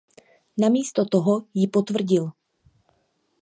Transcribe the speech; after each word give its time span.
Namísto 0.57 1.05
toho 1.05 1.45
ji 1.53 1.67
potvrdil. 1.67 2.31